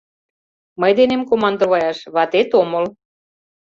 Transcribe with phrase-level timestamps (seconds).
[0.81, 2.85] —Мый денем командоваяш ватет омыл!